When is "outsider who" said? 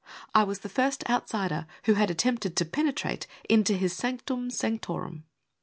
1.07-1.93